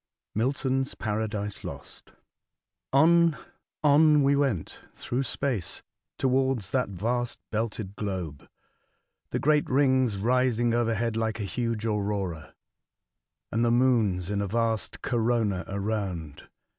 [0.33, 2.13] Milton's Paradise Lost.
[2.91, 3.37] ON,
[3.83, 5.83] on we went through space
[6.17, 8.49] towards that vast belted globe,
[9.29, 12.55] the great rings rising overhead like a huge aurora,
[13.51, 16.49] and the moons in a vast corona around.